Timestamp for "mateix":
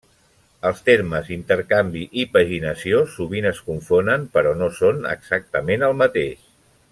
6.01-6.43